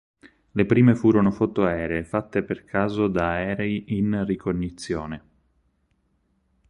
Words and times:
Le 0.53 0.65
prime 0.65 0.95
furono 0.95 1.29
foto 1.29 1.63
aeree 1.63 2.03
fatte 2.03 2.41
per 2.41 2.65
caso 2.65 3.07
da 3.07 3.33
aerei 3.33 3.95
in 3.99 4.23
ricognizione. 4.25 5.25